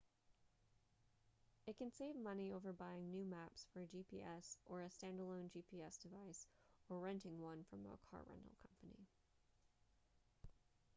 [1.67, 6.01] it can save money over buying new maps for a gps or a standalone gps
[6.01, 6.47] device
[6.89, 9.05] or renting one from a car rental company